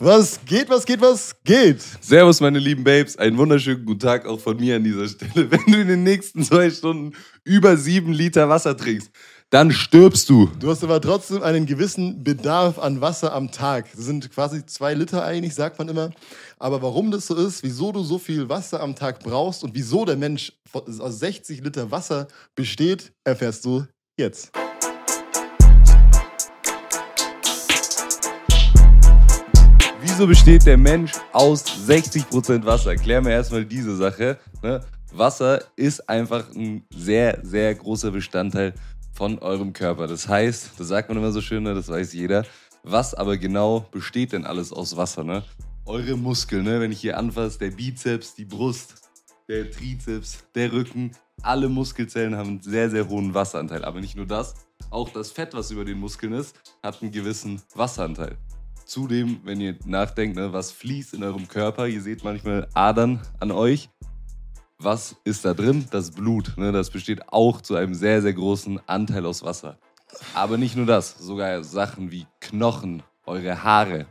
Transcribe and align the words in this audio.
Was 0.00 0.38
geht, 0.46 0.70
was 0.70 0.86
geht, 0.86 1.00
was 1.00 1.34
geht? 1.42 1.82
Servus, 2.00 2.40
meine 2.40 2.60
lieben 2.60 2.84
Babes. 2.84 3.16
Einen 3.16 3.36
wunderschönen 3.36 3.84
guten 3.84 3.98
Tag 3.98 4.26
auch 4.26 4.38
von 4.38 4.56
mir 4.56 4.76
an 4.76 4.84
dieser 4.84 5.08
Stelle. 5.08 5.32
Wenn 5.50 5.64
du 5.66 5.80
in 5.80 5.88
den 5.88 6.04
nächsten 6.04 6.44
zwei 6.44 6.70
Stunden 6.70 7.16
über 7.42 7.76
sieben 7.76 8.12
Liter 8.12 8.48
Wasser 8.48 8.76
trinkst, 8.76 9.10
dann 9.50 9.72
stirbst 9.72 10.30
du. 10.30 10.52
Du 10.60 10.70
hast 10.70 10.84
aber 10.84 11.00
trotzdem 11.00 11.42
einen 11.42 11.66
gewissen 11.66 12.22
Bedarf 12.22 12.78
an 12.78 13.00
Wasser 13.00 13.32
am 13.32 13.50
Tag. 13.50 13.90
Das 13.96 14.04
sind 14.04 14.30
quasi 14.30 14.64
zwei 14.66 14.94
Liter 14.94 15.24
eigentlich, 15.24 15.56
sagt 15.56 15.80
man 15.80 15.88
immer. 15.88 16.10
Aber 16.60 16.80
warum 16.80 17.10
das 17.10 17.26
so 17.26 17.34
ist, 17.34 17.64
wieso 17.64 17.90
du 17.90 18.04
so 18.04 18.18
viel 18.18 18.48
Wasser 18.48 18.80
am 18.80 18.94
Tag 18.94 19.18
brauchst 19.18 19.64
und 19.64 19.74
wieso 19.74 20.04
der 20.04 20.16
Mensch 20.16 20.52
aus 20.72 21.18
60 21.18 21.64
Liter 21.64 21.90
Wasser 21.90 22.28
besteht, 22.54 23.10
erfährst 23.24 23.64
du 23.64 23.84
jetzt. 24.16 24.52
Wieso 30.18 30.26
besteht 30.26 30.66
der 30.66 30.76
Mensch 30.76 31.12
aus 31.32 31.64
60% 31.64 32.64
Wasser? 32.64 32.96
Klären 32.96 33.24
wir 33.24 33.30
erstmal 33.30 33.64
diese 33.64 33.94
Sache. 33.94 34.36
Ne? 34.64 34.84
Wasser 35.12 35.62
ist 35.76 36.08
einfach 36.10 36.52
ein 36.56 36.82
sehr, 36.92 37.38
sehr 37.44 37.72
großer 37.76 38.10
Bestandteil 38.10 38.74
von 39.12 39.38
eurem 39.38 39.72
Körper. 39.72 40.08
Das 40.08 40.26
heißt, 40.26 40.72
das 40.76 40.88
sagt 40.88 41.08
man 41.08 41.18
immer 41.18 41.30
so 41.30 41.40
schön, 41.40 41.62
ne? 41.62 41.72
das 41.72 41.88
weiß 41.88 42.14
jeder. 42.14 42.44
Was 42.82 43.14
aber 43.14 43.36
genau 43.36 43.86
besteht 43.92 44.32
denn 44.32 44.44
alles 44.44 44.72
aus 44.72 44.96
Wasser? 44.96 45.22
Ne? 45.22 45.44
Eure 45.86 46.16
Muskeln, 46.16 46.64
ne? 46.64 46.80
wenn 46.80 46.90
ich 46.90 47.00
hier 47.00 47.16
anfasse, 47.16 47.60
der 47.60 47.70
Bizeps, 47.70 48.34
die 48.34 48.44
Brust, 48.44 48.96
der 49.48 49.70
Trizeps, 49.70 50.38
der 50.52 50.72
Rücken, 50.72 51.12
alle 51.42 51.68
Muskelzellen 51.68 52.36
haben 52.36 52.48
einen 52.48 52.60
sehr, 52.60 52.90
sehr 52.90 53.08
hohen 53.08 53.34
Wasseranteil. 53.34 53.84
Aber 53.84 54.00
nicht 54.00 54.16
nur 54.16 54.26
das, 54.26 54.54
auch 54.90 55.10
das 55.10 55.30
Fett, 55.30 55.54
was 55.54 55.70
über 55.70 55.84
den 55.84 56.00
Muskeln 56.00 56.32
ist, 56.32 56.56
hat 56.82 57.00
einen 57.02 57.12
gewissen 57.12 57.62
Wasseranteil. 57.76 58.36
Zudem, 58.88 59.40
wenn 59.44 59.60
ihr 59.60 59.76
nachdenkt, 59.84 60.34
ne, 60.34 60.54
was 60.54 60.72
fließt 60.72 61.12
in 61.12 61.22
eurem 61.22 61.46
Körper, 61.46 61.86
ihr 61.86 62.00
seht 62.00 62.24
manchmal 62.24 62.68
Adern 62.72 63.20
an 63.38 63.50
euch. 63.50 63.90
Was 64.78 65.14
ist 65.24 65.44
da 65.44 65.52
drin? 65.52 65.84
Das 65.90 66.10
Blut. 66.10 66.54
Ne, 66.56 66.72
das 66.72 66.88
besteht 66.88 67.28
auch 67.28 67.60
zu 67.60 67.74
einem 67.74 67.92
sehr, 67.92 68.22
sehr 68.22 68.32
großen 68.32 68.80
Anteil 68.88 69.26
aus 69.26 69.42
Wasser. 69.42 69.78
Aber 70.32 70.56
nicht 70.56 70.74
nur 70.74 70.86
das, 70.86 71.18
sogar 71.18 71.62
Sachen 71.64 72.10
wie 72.10 72.26
Knochen, 72.40 73.02
eure 73.26 73.62
Haare 73.62 74.06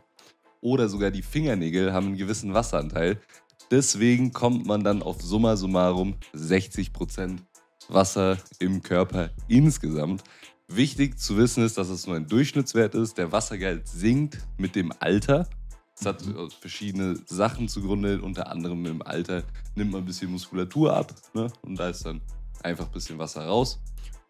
oder 0.61 0.89
sogar 0.89 1.09
die 1.09 1.23
Fingernägel 1.23 1.91
haben 1.91 2.09
einen 2.09 2.17
gewissen 2.17 2.53
Wasseranteil. 2.53 3.19
Deswegen 3.71 4.31
kommt 4.31 4.67
man 4.67 4.83
dann 4.83 5.01
auf 5.01 5.23
summa 5.23 5.55
summarum 5.55 6.17
60% 6.35 7.39
Wasser 7.89 8.37
im 8.59 8.83
Körper 8.83 9.31
insgesamt. 9.47 10.23
Wichtig 10.69 11.17
zu 11.17 11.37
wissen 11.37 11.63
ist, 11.63 11.77
dass 11.77 11.87
es 11.87 12.07
nur 12.07 12.17
ein 12.17 12.27
Durchschnittswert 12.27 12.93
ist. 12.93 13.17
Der 13.17 13.31
Wassergehalt 13.31 13.87
sinkt 13.87 14.39
mit 14.57 14.75
dem 14.75 14.91
Alter. 14.99 15.47
Es 15.97 16.05
hat 16.05 16.21
verschiedene 16.59 17.17
Sachen 17.25 17.69
zugrunde. 17.69 18.21
Unter 18.21 18.51
anderem 18.51 18.85
im 18.85 19.01
Alter 19.01 19.43
nimmt 19.75 19.91
man 19.91 20.01
ein 20.01 20.05
bisschen 20.05 20.29
Muskulatur 20.29 20.93
ab. 20.93 21.15
Ne? 21.33 21.47
Und 21.61 21.79
da 21.79 21.87
ist 21.87 22.05
dann 22.05 22.19
einfach 22.63 22.87
ein 22.87 22.91
bisschen 22.91 23.17
Wasser 23.17 23.45
raus. 23.45 23.79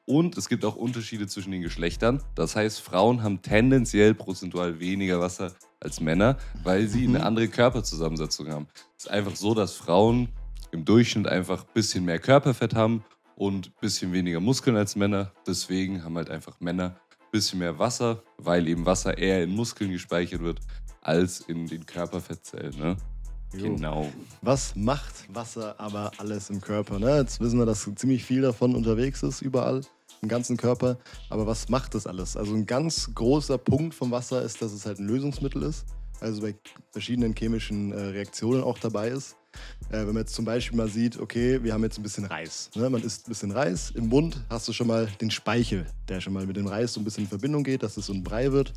Und 0.05 0.37
es 0.37 0.47
gibt 0.47 0.63
auch 0.63 0.75
Unterschiede 0.75 1.25
zwischen 1.25 1.51
den 1.51 1.63
Geschlechtern. 1.63 2.21
Das 2.35 2.55
heißt, 2.55 2.81
Frauen 2.81 3.23
haben 3.23 3.41
tendenziell 3.41 4.13
prozentual 4.13 4.79
weniger 4.79 5.19
Wasser 5.19 5.53
als 5.79 5.99
Männer, 5.99 6.37
weil 6.63 6.87
sie 6.87 7.07
eine 7.07 7.19
mhm. 7.19 7.25
andere 7.25 7.47
Körperzusammensetzung 7.47 8.49
haben. 8.49 8.67
Es 8.95 9.05
ist 9.05 9.11
einfach 9.11 9.35
so, 9.35 9.55
dass 9.55 9.73
Frauen 9.73 10.29
im 10.71 10.85
Durchschnitt 10.85 11.27
einfach 11.27 11.63
ein 11.63 11.73
bisschen 11.73 12.05
mehr 12.05 12.19
Körperfett 12.19 12.75
haben 12.75 13.03
und 13.37 13.67
ein 13.67 13.73
bisschen 13.79 14.11
weniger 14.11 14.39
Muskeln 14.39 14.75
als 14.75 14.95
Männer. 14.95 15.31
Deswegen 15.45 16.03
haben 16.03 16.17
halt 16.17 16.29
einfach 16.29 16.59
Männer 16.59 16.99
ein 17.11 17.31
bisschen 17.31 17.59
mehr 17.59 17.77
Wasser, 17.79 18.23
weil 18.37 18.67
eben 18.67 18.85
Wasser 18.85 19.17
eher 19.17 19.43
in 19.43 19.51
Muskeln 19.51 19.91
gespeichert 19.91 20.41
wird 20.41 20.59
als 21.01 21.41
in 21.41 21.67
den 21.67 21.85
Körperfettzellen. 21.85 22.77
Ne? 22.77 22.97
Genau. 23.53 24.11
Was 24.41 24.75
macht 24.75 25.33
Wasser 25.33 25.79
aber 25.79 26.11
alles 26.17 26.49
im 26.49 26.59
Körper? 26.59 26.99
Ne? 26.99 27.17
Jetzt 27.17 27.39
wissen 27.39 27.59
wir, 27.59 27.65
dass 27.65 27.89
ziemlich 27.95 28.25
viel 28.25 28.41
davon 28.41 28.75
unterwegs 28.75 29.21
ist, 29.23 29.41
überall 29.41 29.81
im 30.23 30.29
ganzen 30.29 30.57
Körper. 30.57 30.97
Aber 31.29 31.45
was 31.45 31.69
macht 31.69 31.93
das 31.93 32.07
alles? 32.07 32.35
Also 32.35 32.55
ein 32.55 32.65
ganz 32.65 33.13
großer 33.13 33.59
Punkt 33.59 33.93
vom 33.93 34.09
Wasser 34.09 34.41
ist, 34.41 34.63
dass 34.63 34.73
es 34.73 34.87
halt 34.87 34.99
ein 34.99 35.07
Lösungsmittel 35.07 35.61
ist. 35.61 35.85
Also 36.19 36.41
bei 36.41 36.55
verschiedenen 36.91 37.35
chemischen 37.35 37.91
äh, 37.91 37.99
Reaktionen 37.99 38.63
auch 38.63 38.79
dabei 38.79 39.09
ist. 39.09 39.35
Äh, 39.89 39.99
wenn 39.99 40.07
man 40.07 40.17
jetzt 40.17 40.35
zum 40.35 40.45
Beispiel 40.45 40.77
mal 40.77 40.89
sieht, 40.89 41.19
okay, 41.19 41.63
wir 41.63 41.73
haben 41.73 41.83
jetzt 41.83 41.97
ein 41.97 42.03
bisschen 42.03 42.25
Reis. 42.25 42.69
Ne? 42.75 42.89
Man 42.89 43.01
isst 43.01 43.27
ein 43.27 43.29
bisschen 43.29 43.51
Reis. 43.51 43.91
Im 43.95 44.09
Mund 44.09 44.43
hast 44.49 44.67
du 44.67 44.73
schon 44.73 44.87
mal 44.87 45.07
den 45.21 45.31
Speichel, 45.31 45.85
der 46.07 46.19
schon 46.19 46.33
mal 46.33 46.45
mit 46.45 46.57
dem 46.57 46.67
Reis 46.67 46.93
so 46.93 46.99
ein 46.99 47.03
bisschen 47.03 47.23
in 47.23 47.29
Verbindung 47.29 47.63
geht, 47.63 47.83
dass 47.83 47.97
es 47.97 48.07
so 48.07 48.13
ein 48.13 48.23
Brei 48.23 48.51
wird. 48.51 48.73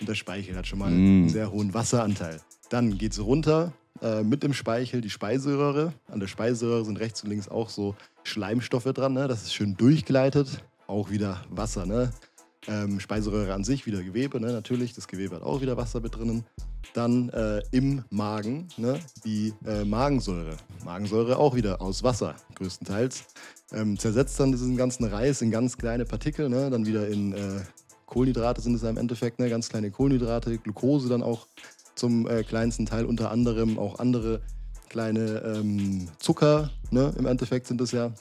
Und 0.00 0.08
der 0.08 0.14
Speichel 0.14 0.56
hat 0.56 0.66
schon 0.66 0.78
mal 0.78 0.90
mm. 0.90 0.94
einen 0.94 1.28
sehr 1.28 1.50
hohen 1.50 1.74
Wasseranteil. 1.74 2.40
Dann 2.70 2.98
geht 2.98 3.12
es 3.12 3.20
runter 3.20 3.72
äh, 4.02 4.22
mit 4.22 4.42
dem 4.42 4.52
Speichel 4.52 5.00
die 5.00 5.10
Speiseröhre. 5.10 5.92
An 6.10 6.20
der 6.20 6.28
Speiseröhre 6.28 6.84
sind 6.84 6.98
rechts 6.98 7.22
und 7.22 7.30
links 7.30 7.48
auch 7.48 7.68
so 7.68 7.96
Schleimstoffe 8.22 8.92
dran, 8.92 9.14
ne? 9.14 9.28
dass 9.28 9.42
es 9.42 9.54
schön 9.54 9.76
durchgleitet. 9.76 10.62
Auch 10.86 11.10
wieder 11.10 11.44
Wasser. 11.50 11.86
Ne? 11.86 12.12
Ähm, 12.66 13.00
Speiseröhre 13.00 13.54
an 13.54 13.64
sich 13.64 13.86
wieder 13.86 14.02
Gewebe, 14.02 14.40
ne? 14.40 14.52
natürlich. 14.52 14.94
Das 14.94 15.08
Gewebe 15.08 15.36
hat 15.36 15.42
auch 15.42 15.60
wieder 15.60 15.76
Wasser 15.76 16.00
mit 16.00 16.14
drinnen. 16.14 16.44
Dann 16.94 17.28
äh, 17.30 17.62
im 17.70 18.04
Magen 18.10 18.68
ne? 18.76 18.98
die 19.24 19.52
äh, 19.66 19.84
Magensäure. 19.84 20.56
Magensäure 20.84 21.38
auch 21.38 21.54
wieder 21.54 21.80
aus 21.80 22.02
Wasser, 22.02 22.34
größtenteils. 22.54 23.24
Ähm, 23.72 23.98
zersetzt 23.98 24.40
dann 24.40 24.52
diesen 24.52 24.76
ganzen 24.76 25.04
Reis 25.04 25.42
in 25.42 25.50
ganz 25.50 25.76
kleine 25.76 26.04
Partikel, 26.04 26.48
ne? 26.48 26.70
dann 26.70 26.86
wieder 26.86 27.08
in 27.08 27.32
äh, 27.32 27.60
Kohlenhydrate 28.06 28.62
sind 28.62 28.74
es 28.74 28.82
ja 28.82 28.90
im 28.90 28.96
Endeffekt, 28.96 29.38
ne? 29.38 29.50
ganz 29.50 29.68
kleine 29.68 29.90
Kohlenhydrate, 29.90 30.56
Glucose 30.58 31.08
dann 31.08 31.22
auch 31.22 31.46
zum 31.94 32.26
äh, 32.26 32.42
kleinsten 32.42 32.86
Teil, 32.86 33.04
unter 33.04 33.30
anderem 33.30 33.78
auch 33.78 33.98
andere 33.98 34.40
kleine 34.88 35.42
ähm, 35.44 36.08
Zucker, 36.18 36.70
ne? 36.90 37.12
im 37.18 37.26
Endeffekt 37.26 37.66
sind 37.66 37.80
es 37.80 37.92
ja. 37.92 38.12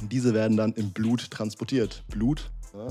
Und 0.00 0.10
diese 0.10 0.32
werden 0.32 0.56
dann 0.56 0.72
im 0.72 0.90
Blut 0.92 1.30
transportiert. 1.30 2.02
Blut, 2.08 2.50
ja? 2.72 2.88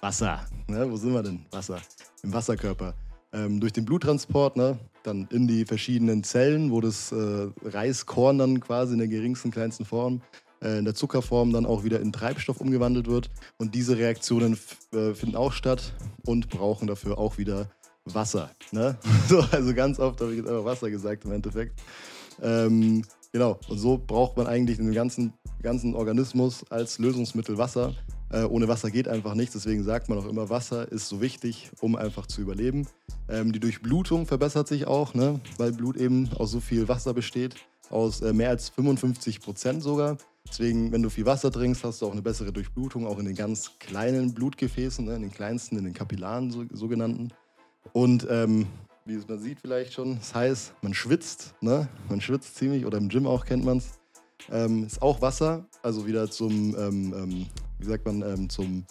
Wasser. 0.00 0.40
Ne? 0.68 0.90
Wo 0.90 0.96
sind 0.96 1.14
wir 1.14 1.22
denn? 1.22 1.46
Wasser. 1.50 1.80
Im 2.22 2.32
Wasserkörper. 2.32 2.94
Ähm, 3.34 3.58
durch 3.58 3.72
den 3.72 3.84
Bluttransport, 3.84 4.56
ne? 4.56 4.78
dann 5.02 5.26
in 5.30 5.48
die 5.48 5.64
verschiedenen 5.64 6.22
Zellen, 6.22 6.70
wo 6.70 6.80
das 6.80 7.10
äh, 7.10 7.48
Reiskorn 7.64 8.38
dann 8.38 8.60
quasi 8.60 8.92
in 8.92 9.00
der 9.00 9.08
geringsten, 9.08 9.50
kleinsten 9.50 9.84
Form, 9.84 10.22
äh, 10.62 10.78
in 10.78 10.84
der 10.84 10.94
Zuckerform 10.94 11.52
dann 11.52 11.66
auch 11.66 11.82
wieder 11.82 12.00
in 12.00 12.12
Treibstoff 12.12 12.60
umgewandelt 12.60 13.08
wird. 13.08 13.30
Und 13.58 13.74
diese 13.74 13.98
Reaktionen 13.98 14.56
äh, 14.92 15.14
finden 15.14 15.34
auch 15.34 15.52
statt 15.52 15.94
und 16.24 16.48
brauchen 16.48 16.86
dafür 16.86 17.18
auch 17.18 17.36
wieder 17.36 17.70
Wasser. 18.04 18.50
Ne? 18.70 18.96
So, 19.28 19.40
also 19.40 19.74
ganz 19.74 19.98
oft 19.98 20.20
habe 20.20 20.30
ich 20.30 20.38
jetzt 20.38 20.48
einfach 20.48 20.64
Wasser 20.64 20.90
gesagt 20.90 21.24
im 21.24 21.32
Endeffekt. 21.32 21.80
Ähm, 22.40 23.02
genau, 23.32 23.58
und 23.68 23.78
so 23.78 23.98
braucht 23.98 24.36
man 24.36 24.46
eigentlich 24.46 24.76
den 24.76 24.92
ganzen, 24.92 25.32
ganzen 25.62 25.94
Organismus 25.96 26.64
als 26.70 26.98
Lösungsmittel 26.98 27.58
Wasser. 27.58 27.94
Äh, 28.30 28.44
ohne 28.44 28.68
Wasser 28.68 28.90
geht 28.90 29.06
einfach 29.06 29.34
nichts, 29.34 29.52
deswegen 29.52 29.84
sagt 29.84 30.08
man 30.08 30.18
auch 30.18 30.26
immer, 30.26 30.48
Wasser 30.50 30.90
ist 30.90 31.08
so 31.08 31.20
wichtig, 31.20 31.70
um 31.80 31.94
einfach 31.94 32.26
zu 32.26 32.40
überleben. 32.40 32.86
Ähm, 33.28 33.52
die 33.52 33.60
Durchblutung 33.60 34.26
verbessert 34.26 34.68
sich 34.68 34.86
auch, 34.86 35.14
ne? 35.14 35.40
weil 35.58 35.72
Blut 35.72 35.96
eben 35.96 36.30
aus 36.34 36.50
so 36.50 36.60
viel 36.60 36.88
Wasser 36.88 37.14
besteht, 37.14 37.56
aus 37.90 38.22
äh, 38.22 38.32
mehr 38.32 38.50
als 38.50 38.70
55 38.70 39.40
Prozent 39.40 39.82
sogar. 39.82 40.16
Deswegen, 40.48 40.92
wenn 40.92 41.02
du 41.02 41.10
viel 41.10 41.26
Wasser 41.26 41.50
trinkst, 41.50 41.84
hast 41.84 42.02
du 42.02 42.06
auch 42.06 42.12
eine 42.12 42.22
bessere 42.22 42.52
Durchblutung, 42.52 43.06
auch 43.06 43.18
in 43.18 43.26
den 43.26 43.34
ganz 43.34 43.78
kleinen 43.78 44.34
Blutgefäßen, 44.34 45.04
ne? 45.04 45.16
in 45.16 45.22
den 45.22 45.32
kleinsten, 45.32 45.78
in 45.78 45.84
den 45.84 45.94
Kapillaren 45.94 46.50
so, 46.50 46.64
sogenannten. 46.72 47.30
Und 47.92 48.26
ähm, 48.30 48.66
wie 49.04 49.18
man 49.28 49.38
sieht 49.38 49.60
vielleicht 49.60 49.92
schon, 49.92 50.16
das 50.16 50.34
heißt, 50.34 50.74
man 50.82 50.94
schwitzt, 50.94 51.54
ne? 51.60 51.88
man 52.08 52.20
schwitzt 52.20 52.56
ziemlich 52.56 52.86
oder 52.86 52.98
im 52.98 53.08
Gym 53.08 53.26
auch 53.26 53.44
kennt 53.44 53.64
man 53.64 53.78
es. 53.78 54.00
Ähm, 54.50 54.84
ist 54.84 55.00
auch 55.00 55.22
Wasser, 55.22 55.66
also 55.82 56.06
wieder 56.06 56.30
zum 56.30 56.76
ähm, 56.76 57.14
ähm 57.16 57.46
wie 57.78 57.86
sagt 57.86 58.06
man, 58.06 58.22
ähm, 58.22 58.48
zum 58.48 58.84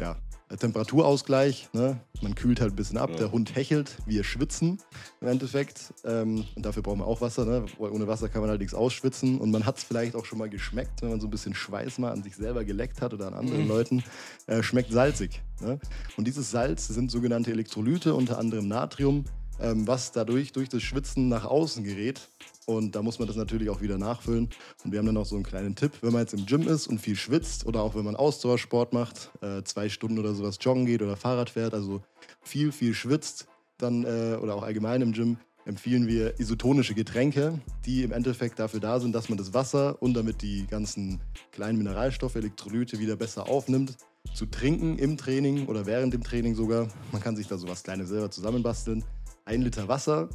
ja, 0.00 0.16
Temperaturausgleich. 0.56 1.68
Ne? 1.72 2.00
Man 2.22 2.34
kühlt 2.34 2.60
halt 2.60 2.72
ein 2.72 2.76
bisschen 2.76 2.98
ab, 2.98 3.10
ja. 3.10 3.16
der 3.16 3.32
Hund 3.32 3.54
hechelt, 3.54 3.98
wir 4.06 4.24
schwitzen 4.24 4.78
im 5.20 5.28
Endeffekt. 5.28 5.92
Ähm, 6.04 6.44
und 6.56 6.64
dafür 6.64 6.82
brauchen 6.82 7.00
wir 7.00 7.06
auch 7.06 7.20
Wasser. 7.20 7.44
Ne? 7.44 7.66
Ohne 7.78 8.06
Wasser 8.06 8.28
kann 8.28 8.40
man 8.40 8.50
halt 8.50 8.60
nichts 8.60 8.74
ausschwitzen. 8.74 9.38
Und 9.38 9.50
man 9.50 9.66
hat 9.66 9.78
es 9.78 9.84
vielleicht 9.84 10.14
auch 10.16 10.24
schon 10.24 10.38
mal 10.38 10.48
geschmeckt, 10.48 11.02
wenn 11.02 11.10
man 11.10 11.20
so 11.20 11.26
ein 11.26 11.30
bisschen 11.30 11.54
Schweiß 11.54 11.98
mal 11.98 12.12
an 12.12 12.22
sich 12.22 12.36
selber 12.36 12.64
geleckt 12.64 13.02
hat 13.02 13.12
oder 13.12 13.26
an 13.28 13.34
anderen 13.34 13.62
mhm. 13.62 13.68
Leuten. 13.68 14.04
Äh, 14.46 14.62
schmeckt 14.62 14.90
salzig. 14.90 15.42
Ne? 15.60 15.78
Und 16.16 16.26
dieses 16.26 16.50
Salz 16.50 16.88
sind 16.88 17.10
sogenannte 17.10 17.50
Elektrolyte, 17.50 18.14
unter 18.14 18.38
anderem 18.38 18.68
Natrium, 18.68 19.24
ähm, 19.60 19.86
was 19.86 20.12
dadurch 20.12 20.52
durch 20.52 20.68
das 20.68 20.82
Schwitzen 20.82 21.28
nach 21.28 21.44
außen 21.44 21.84
gerät 21.84 22.30
und 22.68 22.94
da 22.94 23.02
muss 23.02 23.18
man 23.18 23.26
das 23.26 23.36
natürlich 23.36 23.70
auch 23.70 23.80
wieder 23.80 23.96
nachfüllen. 23.96 24.50
Und 24.84 24.92
wir 24.92 24.98
haben 24.98 25.06
dann 25.06 25.14
noch 25.14 25.24
so 25.24 25.36
einen 25.36 25.44
kleinen 25.44 25.74
Tipp, 25.74 25.92
wenn 26.02 26.12
man 26.12 26.20
jetzt 26.20 26.34
im 26.34 26.44
Gym 26.44 26.68
ist 26.68 26.86
und 26.86 27.00
viel 27.00 27.16
schwitzt 27.16 27.64
oder 27.64 27.82
auch 27.82 27.94
wenn 27.94 28.04
man 28.04 28.14
Ausdauersport 28.14 28.92
macht, 28.92 29.30
äh, 29.40 29.62
zwei 29.62 29.88
Stunden 29.88 30.18
oder 30.18 30.34
sowas 30.34 30.58
joggen 30.60 30.84
geht 30.84 31.00
oder 31.00 31.16
Fahrrad 31.16 31.48
fährt, 31.48 31.72
also 31.72 32.02
viel, 32.42 32.70
viel 32.70 32.92
schwitzt, 32.92 33.48
dann 33.78 34.04
äh, 34.04 34.36
oder 34.36 34.54
auch 34.54 34.62
allgemein 34.62 35.00
im 35.00 35.12
Gym, 35.12 35.38
empfehlen 35.64 36.06
wir 36.08 36.38
isotonische 36.38 36.92
Getränke, 36.92 37.58
die 37.86 38.02
im 38.02 38.12
Endeffekt 38.12 38.58
dafür 38.58 38.80
da 38.80 39.00
sind, 39.00 39.14
dass 39.14 39.30
man 39.30 39.38
das 39.38 39.54
Wasser 39.54 40.02
und 40.02 40.12
damit 40.12 40.42
die 40.42 40.66
ganzen 40.66 41.20
kleinen 41.52 41.78
Mineralstoffe, 41.78 42.36
Elektrolyte 42.36 42.98
wieder 42.98 43.16
besser 43.16 43.48
aufnimmt, 43.48 43.96
zu 44.34 44.44
trinken 44.44 44.98
im 44.98 45.16
Training 45.16 45.68
oder 45.68 45.86
während 45.86 46.12
dem 46.12 46.22
Training 46.22 46.54
sogar. 46.54 46.88
Man 47.12 47.22
kann 47.22 47.34
sich 47.34 47.48
da 47.48 47.56
sowas 47.56 47.82
Kleines 47.82 48.10
selber 48.10 48.30
zusammenbasteln 48.30 49.04
ein 49.46 49.62
Liter 49.62 49.88
Wasser, 49.88 50.28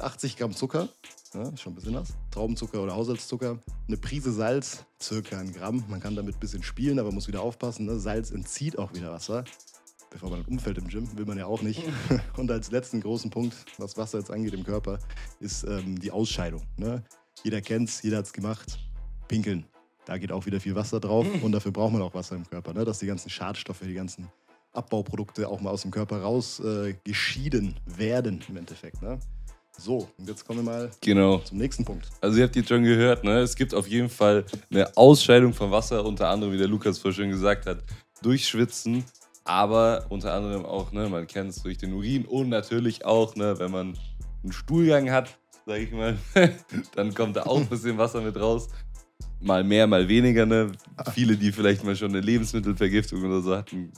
80 0.00 0.36
Gramm 0.36 0.54
Zucker, 0.54 0.88
ja, 1.34 1.56
schon 1.56 1.72
ein 1.72 1.76
bisschen 1.76 1.94
was, 1.94 2.14
Traubenzucker 2.30 2.82
oder 2.82 2.94
Haushaltszucker, 2.94 3.58
eine 3.88 3.96
Prise 3.96 4.32
Salz, 4.32 4.84
circa 5.00 5.38
ein 5.38 5.52
Gramm. 5.52 5.84
Man 5.88 6.00
kann 6.00 6.14
damit 6.14 6.36
ein 6.36 6.40
bisschen 6.40 6.62
spielen, 6.62 6.98
aber 6.98 7.12
muss 7.12 7.28
wieder 7.28 7.42
aufpassen. 7.42 7.86
Ne? 7.86 7.98
Salz 7.98 8.30
entzieht 8.30 8.78
auch 8.78 8.92
wieder 8.94 9.12
Wasser. 9.12 9.44
Bevor 10.10 10.30
man 10.30 10.42
umfällt 10.42 10.78
im 10.78 10.86
Gym, 10.86 11.08
will 11.18 11.24
man 11.24 11.38
ja 11.38 11.46
auch 11.46 11.60
nicht. 11.60 11.82
Und 12.36 12.50
als 12.50 12.70
letzten 12.70 13.00
großen 13.00 13.30
Punkt, 13.30 13.56
was 13.78 13.96
Wasser 13.96 14.18
jetzt 14.18 14.30
angeht 14.30 14.54
im 14.54 14.62
Körper, 14.62 15.00
ist 15.40 15.64
ähm, 15.64 15.98
die 15.98 16.12
Ausscheidung. 16.12 16.62
Ne? 16.76 17.02
Jeder 17.42 17.58
es, 17.68 18.02
jeder 18.02 18.18
hat 18.18 18.26
es 18.26 18.32
gemacht. 18.32 18.78
Pinkeln. 19.26 19.66
Da 20.04 20.18
geht 20.18 20.30
auch 20.30 20.46
wieder 20.46 20.60
viel 20.60 20.74
Wasser 20.74 21.00
drauf 21.00 21.26
und 21.42 21.52
dafür 21.52 21.72
braucht 21.72 21.92
man 21.92 22.02
auch 22.02 22.14
Wasser 22.14 22.36
im 22.36 22.48
Körper, 22.48 22.74
ne? 22.74 22.84
dass 22.84 22.98
die 22.98 23.06
ganzen 23.06 23.30
Schadstoffe, 23.30 23.80
die 23.80 23.94
ganzen 23.94 24.28
Abbauprodukte 24.72 25.48
auch 25.48 25.60
mal 25.60 25.70
aus 25.70 25.82
dem 25.82 25.90
Körper 25.90 26.20
raus 26.20 26.60
äh, 26.60 26.94
geschieden 27.04 27.80
werden 27.86 28.44
im 28.48 28.56
Endeffekt. 28.56 29.02
Ne? 29.02 29.18
So, 29.76 30.08
und 30.18 30.28
jetzt 30.28 30.46
kommen 30.46 30.64
wir 30.64 30.72
mal 30.72 30.90
genau. 31.00 31.38
zum 31.38 31.58
nächsten 31.58 31.84
Punkt. 31.84 32.08
Also 32.20 32.38
ihr 32.38 32.44
habt 32.44 32.56
jetzt 32.56 32.68
schon 32.68 32.84
gehört, 32.84 33.24
ne? 33.24 33.40
es 33.40 33.56
gibt 33.56 33.74
auf 33.74 33.88
jeden 33.88 34.08
Fall 34.08 34.44
eine 34.70 34.96
Ausscheidung 34.96 35.52
von 35.52 35.70
Wasser, 35.70 36.04
unter 36.04 36.28
anderem, 36.28 36.52
wie 36.52 36.58
der 36.58 36.68
Lukas 36.68 36.98
vorhin 36.98 37.24
schon 37.24 37.30
gesagt 37.30 37.66
hat, 37.66 37.78
durch 38.22 38.46
Schwitzen, 38.46 39.04
aber 39.44 40.06
unter 40.08 40.32
anderem 40.32 40.64
auch, 40.64 40.92
ne, 40.92 41.08
man 41.08 41.26
kennt 41.26 41.50
es 41.50 41.62
durch 41.62 41.76
den 41.76 41.92
Urin 41.92 42.24
und 42.24 42.48
natürlich 42.48 43.04
auch, 43.04 43.34
ne, 43.36 43.58
wenn 43.58 43.70
man 43.70 43.98
einen 44.42 44.52
Stuhlgang 44.52 45.10
hat, 45.10 45.36
sag 45.66 45.78
ich 45.78 45.92
mal, 45.92 46.16
dann 46.94 47.12
kommt 47.12 47.36
da 47.36 47.42
auch 47.42 47.58
ein 47.58 47.66
bisschen 47.66 47.98
Wasser 47.98 48.20
mit 48.20 48.40
raus. 48.40 48.68
Mal 49.40 49.64
mehr, 49.64 49.86
mal 49.86 50.08
weniger. 50.08 50.46
Ne? 50.46 50.72
Viele, 51.12 51.36
die 51.36 51.52
vielleicht 51.52 51.84
mal 51.84 51.96
schon 51.96 52.10
eine 52.10 52.20
Lebensmittelvergiftung 52.20 53.22
oder 53.22 53.42
so 53.42 53.54
hatten, 53.54 53.92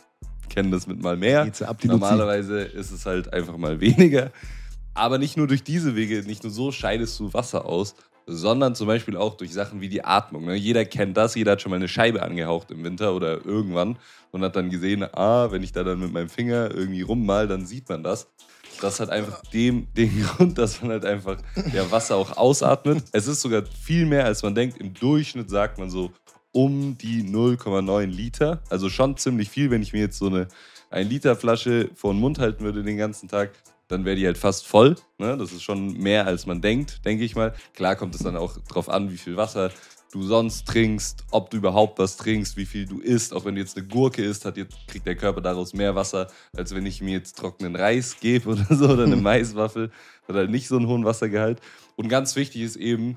kennen 0.48 0.72
das 0.72 0.86
mit 0.88 1.00
mal 1.00 1.16
mehr. 1.16 1.44
Normalerweise 1.84 2.60
ist 2.62 2.90
es 2.90 3.06
halt 3.06 3.32
einfach 3.32 3.56
mal 3.56 3.80
weniger. 3.80 4.32
Aber 4.96 5.18
nicht 5.18 5.36
nur 5.36 5.46
durch 5.46 5.62
diese 5.62 5.94
Wege, 5.94 6.22
nicht 6.22 6.42
nur 6.42 6.52
so 6.52 6.72
scheidest 6.72 7.20
du 7.20 7.32
Wasser 7.34 7.66
aus, 7.66 7.94
sondern 8.26 8.74
zum 8.74 8.86
Beispiel 8.86 9.16
auch 9.16 9.36
durch 9.36 9.52
Sachen 9.52 9.80
wie 9.80 9.88
die 9.88 10.04
Atmung. 10.04 10.46
Ne? 10.46 10.54
Jeder 10.56 10.84
kennt 10.84 11.16
das, 11.16 11.34
jeder 11.34 11.52
hat 11.52 11.62
schon 11.62 11.70
mal 11.70 11.76
eine 11.76 11.88
Scheibe 11.88 12.22
angehaucht 12.22 12.70
im 12.70 12.82
Winter 12.82 13.14
oder 13.14 13.44
irgendwann 13.44 13.98
und 14.32 14.42
hat 14.42 14.56
dann 14.56 14.70
gesehen, 14.70 15.04
ah, 15.14 15.50
wenn 15.50 15.62
ich 15.62 15.72
da 15.72 15.84
dann 15.84 16.00
mit 16.00 16.12
meinem 16.12 16.28
Finger 16.28 16.74
irgendwie 16.74 17.02
rummal, 17.02 17.46
dann 17.46 17.66
sieht 17.66 17.88
man 17.88 18.02
das. 18.02 18.28
Das 18.80 19.00
hat 19.00 19.10
einfach 19.10 19.42
dem, 19.52 19.86
den 19.94 20.22
Grund, 20.26 20.58
dass 20.58 20.82
man 20.82 20.90
halt 20.90 21.04
einfach 21.04 21.38
ja, 21.72 21.90
Wasser 21.90 22.16
auch 22.16 22.36
ausatmet. 22.36 23.04
Es 23.12 23.26
ist 23.26 23.40
sogar 23.40 23.64
viel 23.64 24.06
mehr, 24.06 24.24
als 24.24 24.42
man 24.42 24.54
denkt. 24.54 24.78
Im 24.78 24.92
Durchschnitt 24.92 25.48
sagt 25.48 25.78
man 25.78 25.88
so 25.88 26.10
um 26.52 26.96
die 26.98 27.22
0,9 27.22 28.06
Liter. 28.06 28.62
Also 28.70 28.88
schon 28.88 29.16
ziemlich 29.16 29.50
viel, 29.50 29.70
wenn 29.70 29.82
ich 29.82 29.92
mir 29.92 30.00
jetzt 30.00 30.18
so 30.18 30.26
eine 30.26 30.48
1 30.90 31.08
Liter 31.10 31.36
Flasche 31.36 31.90
vor 31.94 32.12
den 32.12 32.20
Mund 32.20 32.38
halten 32.38 32.64
würde 32.64 32.82
den 32.82 32.96
ganzen 32.96 33.28
Tag, 33.28 33.50
dann 33.88 34.04
wäre 34.04 34.16
die 34.16 34.26
halt 34.26 34.38
fast 34.38 34.66
voll. 34.66 34.96
Ne? 35.18 35.36
Das 35.36 35.52
ist 35.52 35.62
schon 35.62 35.94
mehr, 35.94 36.26
als 36.26 36.46
man 36.46 36.60
denkt, 36.60 37.04
denke 37.04 37.24
ich 37.24 37.36
mal. 37.36 37.54
Klar 37.74 37.96
kommt 37.96 38.14
es 38.14 38.22
dann 38.22 38.36
auch 38.36 38.58
drauf 38.68 38.88
an, 38.88 39.10
wie 39.10 39.18
viel 39.18 39.36
Wasser 39.36 39.70
du 40.12 40.22
sonst 40.22 40.66
trinkst, 40.66 41.24
ob 41.30 41.50
du 41.50 41.58
überhaupt 41.58 41.98
was 41.98 42.16
trinkst, 42.16 42.56
wie 42.56 42.64
viel 42.64 42.86
du 42.86 43.00
isst. 43.00 43.34
Auch 43.34 43.44
wenn 43.44 43.54
du 43.54 43.60
jetzt 43.60 43.76
eine 43.76 43.86
Gurke 43.86 44.22
isst, 44.22 44.44
hat 44.44 44.56
jetzt, 44.56 44.76
kriegt 44.86 45.06
der 45.06 45.16
Körper 45.16 45.40
daraus 45.40 45.74
mehr 45.74 45.94
Wasser, 45.94 46.28
als 46.56 46.74
wenn 46.74 46.86
ich 46.86 47.02
mir 47.02 47.12
jetzt 47.12 47.36
trockenen 47.36 47.76
Reis 47.76 48.16
gebe 48.20 48.50
oder 48.50 48.66
so 48.70 48.88
oder 48.88 49.04
eine 49.04 49.16
Maiswaffel. 49.16 49.90
Hat 50.26 50.36
halt 50.36 50.50
nicht 50.50 50.68
so 50.68 50.76
einen 50.76 50.86
hohen 50.86 51.04
Wassergehalt. 51.04 51.60
Und 51.96 52.08
ganz 52.08 52.36
wichtig 52.36 52.62
ist 52.62 52.76
eben 52.76 53.16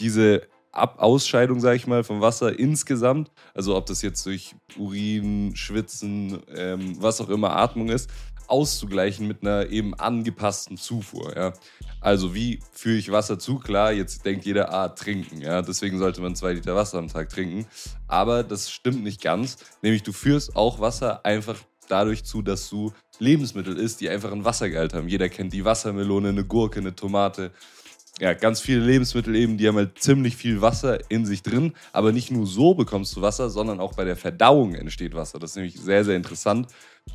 diese 0.00 0.42
Ab 0.74 1.00
Ausscheidung, 1.00 1.60
sage 1.60 1.76
ich 1.76 1.86
mal, 1.86 2.02
vom 2.02 2.22
Wasser 2.22 2.58
insgesamt. 2.58 3.30
Also 3.52 3.76
ob 3.76 3.84
das 3.84 4.00
jetzt 4.00 4.24
durch 4.24 4.54
Urin, 4.78 5.54
Schwitzen, 5.54 6.42
ähm, 6.56 6.96
was 6.98 7.20
auch 7.20 7.28
immer 7.28 7.54
Atmung 7.56 7.90
ist, 7.90 8.08
auszugleichen 8.46 9.26
mit 9.26 9.42
einer 9.42 9.68
eben 9.68 9.94
angepassten 9.94 10.76
Zufuhr. 10.76 11.36
Ja. 11.36 11.52
Also 12.00 12.34
wie 12.34 12.60
führe 12.72 12.96
ich 12.96 13.12
Wasser 13.12 13.38
zu? 13.38 13.58
Klar, 13.58 13.92
jetzt 13.92 14.24
denkt 14.24 14.44
jeder, 14.44 14.72
ah, 14.72 14.88
trinken. 14.88 15.40
Ja, 15.40 15.62
deswegen 15.62 15.98
sollte 15.98 16.20
man 16.20 16.34
zwei 16.34 16.52
Liter 16.52 16.74
Wasser 16.74 16.98
am 16.98 17.08
Tag 17.08 17.28
trinken. 17.28 17.66
Aber 18.08 18.42
das 18.42 18.70
stimmt 18.70 19.02
nicht 19.02 19.22
ganz. 19.22 19.58
Nämlich 19.82 20.02
du 20.02 20.12
führst 20.12 20.56
auch 20.56 20.80
Wasser 20.80 21.24
einfach 21.24 21.58
dadurch 21.88 22.24
zu, 22.24 22.42
dass 22.42 22.68
du 22.68 22.92
Lebensmittel 23.18 23.76
isst, 23.76 24.00
die 24.00 24.08
einfach 24.08 24.32
ein 24.32 24.44
Wassergehalt 24.44 24.94
haben. 24.94 25.08
Jeder 25.08 25.28
kennt 25.28 25.52
die 25.52 25.64
Wassermelone, 25.64 26.30
eine 26.30 26.44
Gurke, 26.44 26.80
eine 26.80 26.94
Tomate. 26.94 27.52
Ja, 28.22 28.34
ganz 28.34 28.60
viele 28.60 28.78
Lebensmittel 28.78 29.34
eben, 29.34 29.58
die 29.58 29.66
haben 29.66 29.74
halt 29.74 29.98
ziemlich 29.98 30.36
viel 30.36 30.60
Wasser 30.60 31.10
in 31.10 31.26
sich 31.26 31.42
drin. 31.42 31.72
Aber 31.92 32.12
nicht 32.12 32.30
nur 32.30 32.46
so 32.46 32.72
bekommst 32.72 33.16
du 33.16 33.20
Wasser, 33.20 33.50
sondern 33.50 33.80
auch 33.80 33.94
bei 33.94 34.04
der 34.04 34.14
Verdauung 34.14 34.76
entsteht 34.76 35.16
Wasser. 35.16 35.40
Das 35.40 35.50
ist 35.50 35.56
nämlich 35.56 35.74
sehr, 35.74 36.04
sehr 36.04 36.14
interessant. 36.14 36.68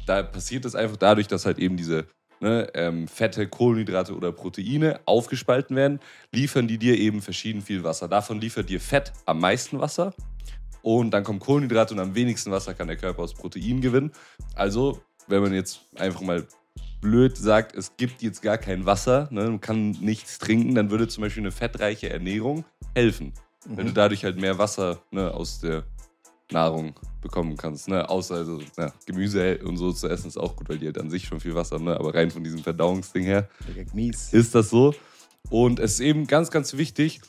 Da 0.06 0.22
passiert 0.22 0.66
es 0.66 0.76
einfach 0.76 0.98
dadurch, 0.98 1.30
dass 1.30 1.46
halt 1.46 1.60
eben 1.60 1.78
diese 1.78 2.08
ne, 2.42 2.70
ähm, 2.74 3.08
Fette, 3.08 3.48
Kohlenhydrate 3.48 4.14
oder 4.18 4.34
Proteine 4.34 5.00
aufgespalten 5.06 5.78
werden, 5.78 6.02
liefern 6.34 6.68
die 6.68 6.78
dir 6.78 6.98
eben 6.98 7.22
verschieden 7.22 7.62
viel 7.62 7.86
Wasser. 7.86 8.10
Davon 8.10 8.42
liefert 8.42 8.68
dir 8.68 8.82
Fett 8.82 9.14
am 9.26 9.40
meisten 9.40 9.80
Wasser. 9.80 10.14
Und 10.82 11.12
dann 11.12 11.24
kommen 11.24 11.40
Kohlenhydrate 11.40 11.94
und 11.94 12.02
am 12.02 12.16
wenigsten 12.16 12.52
Wasser 12.52 12.74
kann 12.74 12.90
der 12.90 12.98
Körper 12.98 13.22
aus 13.22 13.34
Protein 13.34 13.80
gewinnen. 13.80 14.12
Also, 14.56 15.02
wenn 15.28 15.42
man 15.42 15.54
jetzt 15.54 15.84
einfach 15.96 16.20
mal 16.20 16.46
blöd 17.02 17.38
sagt, 17.38 17.76
es 17.76 17.96
gibt 17.98 18.22
jetzt 18.22 18.42
gar 18.42 18.58
kein 18.58 18.86
Wasser, 18.86 19.28
ne, 19.32 19.44
man 19.44 19.62
kann 19.62 19.92
nichts 19.92 20.40
trinken, 20.40 20.76
dann 20.76 20.90
würde 20.90 21.08
zum 21.08 21.22
Beispiel 21.22 21.44
eine 21.44 21.52
fettreiche 21.52 22.10
Ernährung 22.10 22.66
helfen. 22.96 23.34
Mhm. 23.68 23.78
Wenn 23.78 23.88
du 23.88 23.94
dadurch 23.94 24.24
halt 24.24 24.40
mehr 24.40 24.58
Wasser 24.58 25.02
ne, 25.12 25.34
aus 25.34 25.60
der 25.60 25.84
Nahrung 26.52 26.94
bekommen 27.22 27.58
kannst. 27.58 27.88
Ne? 27.88 28.08
Außer 28.08 28.36
also, 28.36 28.62
ja, 28.78 28.94
Gemüse 29.06 29.60
und 29.60 29.78
so 29.78 29.92
zu 29.92 30.08
essen 30.08 30.28
ist 30.28 30.38
auch 30.38 30.56
gut, 30.56 30.70
weil 30.70 30.78
die 30.78 30.86
halt 30.86 31.00
an 31.00 31.10
sich 31.10 31.26
schon 31.26 31.40
viel 31.40 31.56
Wasser 31.56 31.76
haben. 31.76 31.86
Ne? 31.86 31.98
Aber 31.98 32.14
rein 32.14 32.32
von 32.32 32.44
diesem 32.44 32.60
Verdauungsding 32.60 33.24
her 33.24 33.50
ist 34.32 34.56
das 34.56 34.70
so. 34.70 34.94
Und 35.50 35.80
es 35.80 35.94
ist 35.94 36.00
eben 36.00 36.28
ganz, 36.28 36.52
ganz 36.52 36.76
wichtig, 36.78 37.22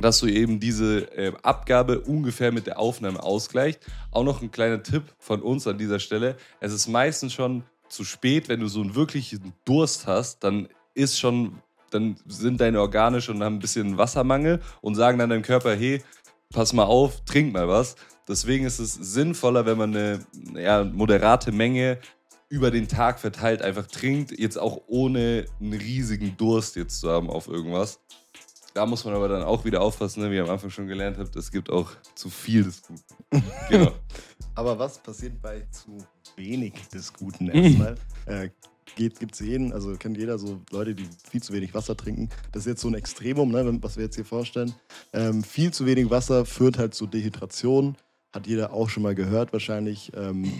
dass 0.00 0.20
du 0.20 0.26
eben 0.26 0.60
diese 0.60 1.00
äh, 1.16 1.32
Abgabe 1.42 2.00
ungefähr 2.00 2.52
mit 2.52 2.66
der 2.66 2.78
Aufnahme 2.78 3.22
ausgleicht. 3.22 3.86
Auch 4.10 4.24
noch 4.24 4.42
ein 4.42 4.50
kleiner 4.50 4.82
Tipp 4.82 5.04
von 5.18 5.42
uns 5.42 5.66
an 5.66 5.78
dieser 5.78 5.98
Stelle. 5.98 6.36
Es 6.60 6.72
ist 6.72 6.88
meistens 6.88 7.32
schon 7.32 7.64
zu 7.92 8.04
spät, 8.04 8.48
wenn 8.48 8.60
du 8.60 8.68
so 8.68 8.80
einen 8.80 8.94
wirklichen 8.94 9.52
Durst 9.64 10.06
hast, 10.06 10.42
dann 10.42 10.68
ist 10.94 11.18
schon, 11.18 11.58
dann 11.90 12.16
sind 12.26 12.60
deine 12.60 12.80
Organe 12.80 13.20
schon 13.20 13.42
haben 13.42 13.56
ein 13.56 13.60
bisschen 13.60 13.98
Wassermangel 13.98 14.60
und 14.80 14.94
sagen 14.94 15.18
dann 15.18 15.30
deinem 15.30 15.42
Körper, 15.42 15.74
hey, 15.76 16.02
pass 16.50 16.72
mal 16.72 16.84
auf, 16.84 17.22
trink 17.24 17.52
mal 17.52 17.68
was. 17.68 17.96
Deswegen 18.26 18.64
ist 18.64 18.78
es 18.78 18.94
sinnvoller, 18.94 19.66
wenn 19.66 19.78
man 19.78 19.94
eine 19.94 20.20
ja, 20.54 20.84
moderate 20.84 21.52
Menge 21.52 21.98
über 22.48 22.70
den 22.70 22.88
Tag 22.88 23.18
verteilt 23.18 23.62
einfach 23.62 23.86
trinkt, 23.86 24.38
jetzt 24.38 24.58
auch 24.58 24.82
ohne 24.86 25.46
einen 25.60 25.72
riesigen 25.72 26.36
Durst 26.36 26.76
jetzt 26.76 27.00
zu 27.00 27.10
haben 27.10 27.30
auf 27.30 27.48
irgendwas. 27.48 28.00
Da 28.74 28.86
muss 28.86 29.04
man 29.04 29.14
aber 29.14 29.28
dann 29.28 29.42
auch 29.42 29.64
wieder 29.64 29.82
aufpassen, 29.82 30.22
ne? 30.22 30.30
wie 30.30 30.36
ihr 30.36 30.44
am 30.44 30.50
Anfang 30.50 30.70
schon 30.70 30.86
gelernt 30.86 31.18
habt, 31.18 31.36
es 31.36 31.50
gibt 31.50 31.70
auch 31.70 31.90
zu 32.14 32.30
viel 32.30 32.64
des 32.64 32.82
Guten. 32.82 33.02
Genau. 33.68 33.92
aber 34.54 34.78
was 34.78 34.98
passiert 34.98 35.40
bei 35.42 35.66
zu 35.70 35.98
wenig 36.36 36.74
des 36.92 37.12
Guten 37.12 37.48
erstmal? 37.50 37.96
äh, 38.26 38.48
gibt 38.96 39.32
es 39.32 39.40
jeden, 39.40 39.72
also 39.72 39.96
kennt 39.96 40.18
jeder 40.18 40.38
so 40.38 40.60
Leute, 40.70 40.94
die 40.94 41.08
viel 41.28 41.42
zu 41.42 41.52
wenig 41.52 41.72
Wasser 41.74 41.96
trinken. 41.96 42.28
Das 42.52 42.62
ist 42.62 42.66
jetzt 42.66 42.82
so 42.82 42.88
ein 42.88 42.94
Extremum, 42.94 43.50
ne, 43.50 43.78
was 43.82 43.96
wir 43.96 44.04
jetzt 44.04 44.16
hier 44.16 44.24
vorstellen. 44.24 44.74
Ähm, 45.12 45.42
viel 45.42 45.72
zu 45.72 45.86
wenig 45.86 46.10
Wasser 46.10 46.44
führt 46.44 46.78
halt 46.78 46.94
zu 46.94 47.06
Dehydration, 47.06 47.96
hat 48.32 48.46
jeder 48.46 48.72
auch 48.72 48.88
schon 48.88 49.02
mal 49.02 49.14
gehört 49.14 49.52
wahrscheinlich. 49.52 50.12
Ähm, 50.14 50.52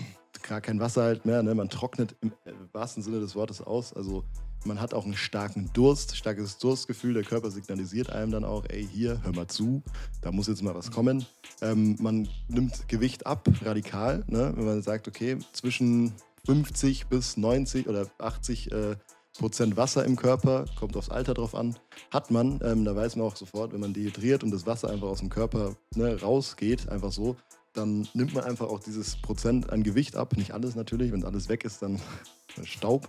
gar 0.43 0.61
kein 0.61 0.79
Wasser 0.79 1.03
halt 1.03 1.25
mehr. 1.25 1.41
Ne? 1.41 1.55
Man 1.55 1.69
trocknet 1.69 2.15
im 2.21 2.31
äh, 2.45 2.53
wahrsten 2.71 3.01
Sinne 3.01 3.19
des 3.19 3.35
Wortes 3.35 3.61
aus. 3.61 3.93
Also 3.93 4.23
man 4.65 4.79
hat 4.79 4.93
auch 4.93 5.05
einen 5.05 5.15
starken 5.15 5.69
Durst, 5.73 6.15
starkes 6.15 6.57
Durstgefühl. 6.57 7.13
Der 7.13 7.23
Körper 7.23 7.51
signalisiert 7.51 8.09
einem 8.09 8.31
dann 8.31 8.45
auch, 8.45 8.65
ey, 8.69 8.87
hier, 8.87 9.21
hör 9.23 9.33
mal 9.33 9.47
zu, 9.47 9.81
da 10.21 10.31
muss 10.31 10.47
jetzt 10.47 10.61
mal 10.61 10.75
was 10.75 10.91
kommen. 10.91 11.25
Ähm, 11.61 11.97
man 11.99 12.27
nimmt 12.47 12.87
Gewicht 12.87 13.25
ab, 13.25 13.47
radikal. 13.63 14.23
Ne? 14.27 14.53
Wenn 14.55 14.65
man 14.65 14.81
sagt, 14.81 15.07
okay, 15.07 15.37
zwischen 15.53 16.13
50 16.45 17.07
bis 17.07 17.37
90 17.37 17.87
oder 17.87 18.07
80 18.19 18.71
äh, 18.71 18.95
Prozent 19.37 19.77
Wasser 19.77 20.05
im 20.05 20.15
Körper, 20.15 20.65
kommt 20.77 20.95
aufs 20.95 21.09
Alter 21.09 21.33
drauf 21.33 21.55
an, 21.55 21.75
hat 22.11 22.29
man, 22.29 22.59
ähm, 22.63 22.85
da 22.85 22.95
weiß 22.95 23.15
man 23.15 23.25
auch 23.25 23.35
sofort, 23.35 23.73
wenn 23.73 23.79
man 23.79 23.93
dehydriert 23.93 24.43
und 24.43 24.51
das 24.51 24.67
Wasser 24.67 24.91
einfach 24.91 25.07
aus 25.07 25.19
dem 25.19 25.29
Körper 25.29 25.75
ne, 25.95 26.21
rausgeht, 26.21 26.87
einfach 26.87 27.11
so, 27.11 27.35
dann 27.73 28.07
nimmt 28.13 28.33
man 28.33 28.43
einfach 28.43 28.67
auch 28.67 28.79
dieses 28.79 29.15
Prozent 29.15 29.71
an 29.71 29.83
Gewicht 29.83 30.15
ab. 30.15 30.37
Nicht 30.37 30.51
alles 30.51 30.75
natürlich, 30.75 31.11
wenn 31.11 31.25
alles 31.25 31.49
weg 31.49 31.65
ist, 31.65 31.81
dann 31.81 31.99
Staub. 32.63 33.07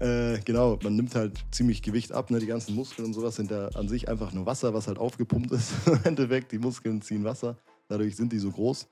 Äh, 0.00 0.40
genau, 0.44 0.78
man 0.82 0.96
nimmt 0.96 1.14
halt 1.14 1.44
ziemlich 1.52 1.82
Gewicht 1.82 2.12
ab. 2.12 2.30
Ne? 2.30 2.40
Die 2.40 2.46
ganzen 2.46 2.74
Muskeln 2.74 3.06
und 3.06 3.14
sowas 3.14 3.36
sind 3.36 3.50
ja 3.50 3.68
an 3.68 3.88
sich 3.88 4.08
einfach 4.08 4.32
nur 4.32 4.46
Wasser, 4.46 4.74
was 4.74 4.88
halt 4.88 4.98
aufgepumpt 4.98 5.52
ist. 5.52 5.72
Im 5.86 6.00
Endeffekt, 6.04 6.52
die 6.52 6.58
Muskeln 6.58 7.00
ziehen 7.02 7.24
Wasser. 7.24 7.56
Dadurch 7.88 8.16
sind 8.16 8.32
die 8.32 8.38
so 8.38 8.50
groß. 8.50 8.88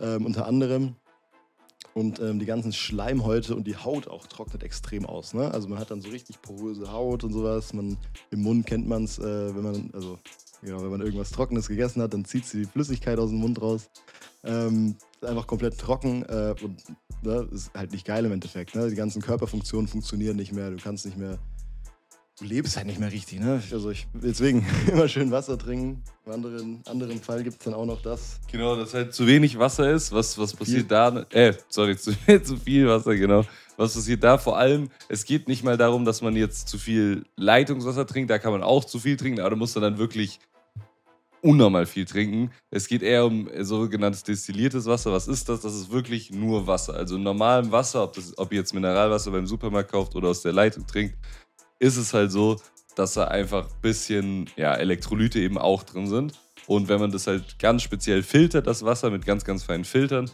Ähm, 0.00 0.26
unter 0.26 0.46
anderem. 0.46 0.96
Und 1.94 2.18
ähm, 2.18 2.40
die 2.40 2.46
ganzen 2.46 2.72
Schleimhäute 2.72 3.54
und 3.54 3.68
die 3.68 3.76
Haut 3.76 4.08
auch 4.08 4.26
trocknet 4.26 4.64
extrem 4.64 5.06
aus. 5.06 5.32
Ne? 5.32 5.50
Also 5.52 5.68
man 5.68 5.78
hat 5.78 5.92
dann 5.92 6.00
so 6.00 6.10
richtig 6.10 6.42
poröse 6.42 6.90
Haut 6.90 7.22
und 7.22 7.32
sowas. 7.32 7.72
Man, 7.72 7.96
Im 8.30 8.42
Mund 8.42 8.66
kennt 8.66 8.88
man 8.88 9.04
es, 9.04 9.18
äh, 9.20 9.54
wenn 9.54 9.62
man, 9.62 9.90
also 9.94 10.18
Genau, 10.64 10.82
wenn 10.82 10.90
man 10.90 11.02
irgendwas 11.02 11.30
Trockenes 11.30 11.68
gegessen 11.68 12.00
hat, 12.00 12.14
dann 12.14 12.24
zieht 12.24 12.46
sie 12.46 12.62
die 12.62 12.66
Flüssigkeit 12.66 13.18
aus 13.18 13.28
dem 13.28 13.38
Mund 13.38 13.60
raus. 13.60 13.90
Ähm, 14.44 14.96
einfach 15.22 15.46
komplett 15.46 15.78
trocken 15.78 16.22
äh, 16.22 16.54
und 16.62 16.82
ne, 17.22 17.46
ist 17.52 17.70
halt 17.74 17.92
nicht 17.92 18.06
geil 18.06 18.24
im 18.24 18.32
Endeffekt. 18.32 18.74
Ne? 18.74 18.88
Die 18.88 18.94
ganzen 18.94 19.20
Körperfunktionen 19.20 19.88
funktionieren 19.88 20.36
nicht 20.36 20.52
mehr. 20.52 20.70
Du 20.70 20.78
kannst 20.82 21.04
nicht 21.04 21.18
mehr, 21.18 21.38
du 22.38 22.46
lebst 22.46 22.78
halt 22.78 22.86
nicht 22.86 22.98
mehr 22.98 23.12
richtig. 23.12 23.40
Ne? 23.40 23.62
Also 23.70 23.90
ich, 23.90 24.06
deswegen 24.14 24.66
immer 24.90 25.06
schön 25.06 25.30
Wasser 25.30 25.58
trinken. 25.58 26.02
Im 26.24 26.32
anderen, 26.32 26.82
anderen 26.86 27.20
Fall 27.20 27.42
gibt 27.42 27.58
es 27.58 27.64
dann 27.64 27.74
auch 27.74 27.86
noch 27.86 28.00
das. 28.00 28.40
Genau, 28.50 28.74
dass 28.74 28.94
halt 28.94 29.12
zu 29.12 29.26
wenig 29.26 29.58
Wasser 29.58 29.90
ist. 29.90 30.12
Was, 30.12 30.38
was 30.38 30.54
passiert 30.54 30.90
da? 30.90 31.26
Äh, 31.30 31.52
sorry, 31.68 31.96
zu, 31.98 32.12
zu 32.42 32.56
viel 32.56 32.88
Wasser, 32.88 33.14
genau. 33.16 33.44
Was 33.76 33.94
passiert 33.94 34.24
da? 34.24 34.38
Vor 34.38 34.56
allem, 34.56 34.88
es 35.10 35.26
geht 35.26 35.46
nicht 35.46 35.62
mal 35.62 35.76
darum, 35.76 36.06
dass 36.06 36.22
man 36.22 36.36
jetzt 36.36 36.68
zu 36.68 36.78
viel 36.78 37.26
Leitungswasser 37.36 38.06
trinkt. 38.06 38.30
Da 38.30 38.38
kann 38.38 38.52
man 38.52 38.62
auch 38.62 38.86
zu 38.86 38.98
viel 38.98 39.18
trinken, 39.18 39.40
aber 39.40 39.50
da 39.50 39.56
muss 39.56 39.74
man 39.74 39.82
dann 39.82 39.98
wirklich 39.98 40.40
unnormal 41.44 41.84
viel 41.84 42.06
trinken. 42.06 42.50
Es 42.70 42.88
geht 42.88 43.02
eher 43.02 43.26
um 43.26 43.48
sogenanntes 43.60 44.22
destilliertes 44.22 44.86
Wasser. 44.86 45.12
Was 45.12 45.28
ist 45.28 45.48
das? 45.50 45.60
Das 45.60 45.74
ist 45.74 45.92
wirklich 45.92 46.30
nur 46.30 46.66
Wasser. 46.66 46.94
Also 46.94 47.18
normalem 47.18 47.70
Wasser, 47.70 48.02
ob, 48.02 48.14
das, 48.14 48.36
ob 48.38 48.50
ihr 48.52 48.60
jetzt 48.60 48.72
Mineralwasser 48.72 49.30
beim 49.30 49.46
Supermarkt 49.46 49.92
kauft 49.92 50.16
oder 50.16 50.28
aus 50.28 50.40
der 50.40 50.52
Leitung 50.52 50.86
trinkt, 50.86 51.16
ist 51.78 51.98
es 51.98 52.14
halt 52.14 52.32
so, 52.32 52.56
dass 52.96 53.12
da 53.14 53.24
einfach 53.24 53.66
ein 53.66 53.80
bisschen 53.82 54.48
ja, 54.56 54.74
Elektrolyte 54.74 55.38
eben 55.38 55.58
auch 55.58 55.82
drin 55.82 56.06
sind. 56.06 56.32
Und 56.66 56.88
wenn 56.88 56.98
man 56.98 57.12
das 57.12 57.26
halt 57.26 57.58
ganz 57.58 57.82
speziell 57.82 58.22
filtert, 58.22 58.66
das 58.66 58.82
Wasser 58.82 59.10
mit 59.10 59.26
ganz, 59.26 59.44
ganz 59.44 59.64
feinen 59.64 59.84
Filtern, 59.84 60.30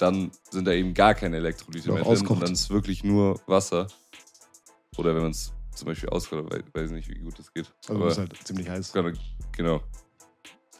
dann 0.00 0.32
sind 0.50 0.66
da 0.66 0.72
eben 0.72 0.92
gar 0.92 1.14
keine 1.14 1.36
Elektrolyte 1.36 1.92
mehr 1.92 2.02
drin 2.02 2.26
und 2.26 2.42
dann 2.42 2.52
ist 2.52 2.68
wirklich 2.68 3.04
nur 3.04 3.40
Wasser. 3.46 3.86
Oder 4.96 5.14
wenn 5.14 5.22
man 5.22 5.30
es 5.30 5.52
zum 5.76 5.86
Beispiel 5.86 6.08
auskocht, 6.08 6.50
weiß 6.50 6.90
ich 6.90 6.96
nicht, 6.96 7.08
wie 7.08 7.20
gut 7.20 7.38
das 7.38 7.54
geht. 7.54 7.72
Also 7.82 7.94
Aber 7.94 8.10
ist 8.10 8.18
halt 8.18 8.36
ziemlich 8.44 8.68
heiß. 8.68 8.92
Genau 9.52 9.80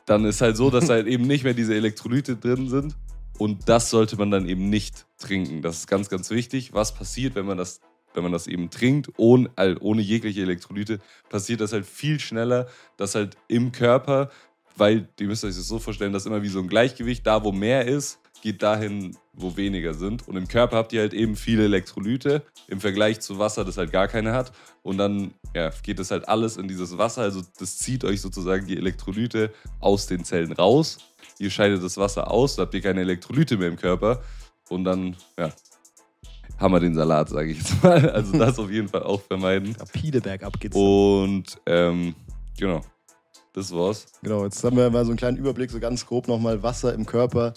dann 0.08 0.24
ist 0.24 0.40
halt 0.40 0.56
so, 0.56 0.70
dass 0.70 0.88
halt 0.88 1.06
eben 1.06 1.26
nicht 1.26 1.44
mehr 1.44 1.54
diese 1.54 1.74
Elektrolyte 1.74 2.36
drin 2.36 2.68
sind. 2.68 2.96
Und 3.38 3.68
das 3.68 3.90
sollte 3.90 4.16
man 4.16 4.30
dann 4.30 4.48
eben 4.48 4.68
nicht 4.68 5.06
trinken. 5.18 5.62
Das 5.62 5.78
ist 5.78 5.86
ganz, 5.86 6.08
ganz 6.08 6.30
wichtig. 6.30 6.72
Was 6.72 6.94
passiert, 6.94 7.34
wenn 7.34 7.46
man 7.46 7.58
das, 7.58 7.80
wenn 8.14 8.22
man 8.22 8.32
das 8.32 8.46
eben 8.46 8.70
trinkt, 8.70 9.10
ohne, 9.16 9.50
ohne 9.80 10.02
jegliche 10.02 10.42
Elektrolyte, 10.42 10.98
passiert 11.28 11.60
das 11.60 11.72
halt 11.72 11.86
viel 11.86 12.18
schneller, 12.18 12.66
dass 12.96 13.14
halt 13.14 13.36
im 13.46 13.70
Körper, 13.70 14.30
weil, 14.76 15.08
ihr 15.20 15.26
müsst 15.26 15.44
euch 15.44 15.54
das 15.54 15.68
so 15.68 15.78
vorstellen, 15.78 16.12
dass 16.12 16.26
immer 16.26 16.42
wie 16.42 16.48
so 16.48 16.58
ein 16.58 16.68
Gleichgewicht, 16.68 17.26
da 17.26 17.44
wo 17.44 17.52
mehr 17.52 17.86
ist, 17.86 18.18
geht 18.42 18.62
dahin, 18.62 19.16
wo 19.33 19.57
weniger 19.57 19.95
sind. 19.95 20.26
Und 20.28 20.37
im 20.37 20.49
Körper 20.49 20.76
habt 20.76 20.92
ihr 20.92 21.00
halt 21.00 21.14
eben 21.14 21.37
viele 21.37 21.64
Elektrolyte 21.64 22.42
im 22.68 22.80
Vergleich 22.80 23.21
zu 23.21 23.38
Wasser, 23.38 23.64
das 23.64 23.76
halt 23.76 23.92
gar 23.92 24.09
keine 24.09 24.33
hat. 24.33 24.52
Und 24.83 24.99
dann 24.99 25.33
ja, 25.54 25.71
geht 25.83 25.99
das 25.99 26.11
halt 26.11 26.28
alles 26.28 26.57
in 26.57 26.68
dieses 26.68 26.99
Wasser. 26.99 27.23
Also 27.23 27.42
das 27.59 27.78
zieht 27.78 28.04
euch 28.04 28.21
sozusagen 28.21 28.66
die 28.66 28.76
Elektrolyte 28.76 29.52
aus 29.80 30.07
den 30.07 30.25
Zellen 30.25 30.52
raus. 30.52 30.99
Ihr 31.38 31.50
scheidet 31.50 31.83
das 31.83 31.97
Wasser 31.97 32.30
aus, 32.30 32.57
da 32.57 32.62
habt 32.62 32.75
ihr 32.75 32.80
keine 32.80 33.00
Elektrolyte 33.00 33.57
mehr 33.57 33.68
im 33.68 33.76
Körper. 33.76 34.23
Und 34.68 34.85
dann, 34.85 35.16
ja, 35.38 35.52
haben 36.59 36.73
wir 36.73 36.80
den 36.80 36.95
Salat, 36.95 37.28
sage 37.28 37.50
ich 37.50 37.59
jetzt 37.59 37.83
mal. 37.83 38.11
Also 38.14 38.37
das 38.37 38.59
auf 38.59 38.71
jeden 38.71 38.88
Fall 38.88 39.04
auch 39.04 39.21
vermeiden. 39.21 39.76
Rapide 39.78 40.21
bergab 40.21 40.59
geht's. 40.59 40.76
Und 40.76 41.61
ähm, 41.66 42.14
genau, 42.59 42.83
das 43.52 43.73
war's. 43.73 44.07
Genau, 44.23 44.45
jetzt 44.45 44.62
haben 44.64 44.76
wir 44.76 44.90
mal 44.90 45.04
so 45.04 45.12
einen 45.12 45.18
kleinen 45.18 45.37
Überblick, 45.38 45.71
so 45.71 45.78
ganz 45.80 46.04
grob 46.04 46.28
nochmal 46.28 46.62
Wasser 46.62 46.92
im 46.95 47.07
Körper 47.07 47.54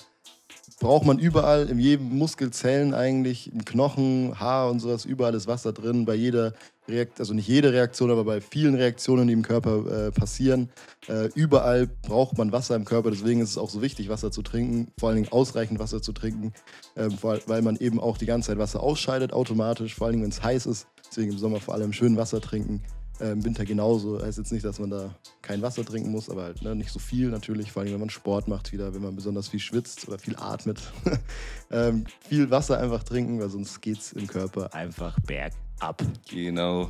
braucht 0.79 1.05
man 1.05 1.19
überall, 1.19 1.69
in 1.69 1.79
jedem 1.79 2.17
Muskelzellen 2.17 2.93
eigentlich, 2.93 3.53
im 3.53 3.63
Knochen, 3.63 4.39
Haar 4.39 4.69
und 4.69 4.79
sowas, 4.79 5.05
überall 5.05 5.35
ist 5.35 5.47
Wasser 5.47 5.73
drin. 5.73 6.05
Bei 6.05 6.15
jeder 6.15 6.53
Reaktion, 6.87 7.21
also 7.21 7.33
nicht 7.35 7.47
jede 7.47 7.71
Reaktion, 7.71 8.09
aber 8.09 8.23
bei 8.23 8.41
vielen 8.41 8.75
Reaktionen, 8.75 9.27
die 9.27 9.33
im 9.33 9.43
Körper 9.43 10.07
äh, 10.07 10.11
passieren, 10.11 10.69
äh, 11.07 11.29
überall 11.35 11.87
braucht 11.87 12.37
man 12.37 12.51
Wasser 12.51 12.75
im 12.75 12.85
Körper. 12.85 13.11
Deswegen 13.11 13.41
ist 13.41 13.51
es 13.51 13.57
auch 13.57 13.69
so 13.69 13.81
wichtig, 13.81 14.09
Wasser 14.09 14.31
zu 14.31 14.41
trinken, 14.41 14.91
vor 14.99 15.09
allen 15.09 15.17
Dingen 15.17 15.31
ausreichend 15.31 15.79
Wasser 15.79 16.01
zu 16.01 16.13
trinken, 16.13 16.51
äh, 16.95 17.09
weil 17.21 17.61
man 17.61 17.75
eben 17.77 17.99
auch 17.99 18.17
die 18.17 18.25
ganze 18.25 18.47
Zeit 18.47 18.57
Wasser 18.57 18.81
ausscheidet, 18.81 19.33
automatisch, 19.33 19.93
vor 19.95 20.07
allen 20.07 20.13
Dingen, 20.13 20.23
wenn 20.23 20.31
es 20.31 20.43
heiß 20.43 20.65
ist. 20.65 20.87
Deswegen 21.09 21.31
im 21.31 21.37
Sommer 21.37 21.59
vor 21.59 21.75
allem 21.75 21.93
schön 21.93 22.17
Wasser 22.17 22.41
trinken. 22.41 22.81
Äh, 23.21 23.31
Im 23.31 23.45
Winter 23.45 23.65
genauso. 23.65 24.21
Heißt 24.21 24.39
jetzt 24.39 24.51
nicht, 24.51 24.65
dass 24.65 24.79
man 24.79 24.89
da 24.89 25.13
kein 25.43 25.61
Wasser 25.61 25.85
trinken 25.85 26.11
muss, 26.11 26.29
aber 26.29 26.43
halt 26.43 26.63
ne, 26.63 26.75
nicht 26.75 26.91
so 26.91 26.97
viel 26.97 27.29
natürlich. 27.29 27.71
Vor 27.71 27.83
allem, 27.83 27.93
wenn 27.93 27.99
man 27.99 28.09
Sport 28.09 28.47
macht 28.47 28.71
wieder, 28.71 28.95
wenn 28.95 29.01
man 29.01 29.15
besonders 29.15 29.47
viel 29.47 29.59
schwitzt 29.59 30.07
oder 30.07 30.17
viel 30.17 30.35
atmet. 30.35 30.81
ähm, 31.71 32.05
viel 32.27 32.49
Wasser 32.49 32.79
einfach 32.79 33.03
trinken, 33.03 33.39
weil 33.39 33.49
sonst 33.49 33.79
geht 33.81 33.99
es 33.99 34.13
im 34.13 34.25
Körper 34.25 34.73
einfach 34.73 35.19
bergab. 35.19 36.01
Genau. 36.29 36.89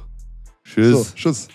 Tschüss. 0.63 1.09
So, 1.09 1.15
Tschüss. 1.15 1.47